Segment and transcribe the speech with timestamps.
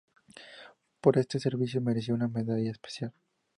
[0.99, 3.13] Por este servicio mereció una medalla especial.